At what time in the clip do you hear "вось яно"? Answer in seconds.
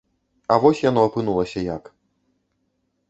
0.63-1.03